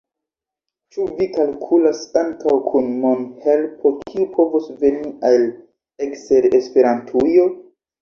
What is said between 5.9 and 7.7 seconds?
ekster Esperantujo?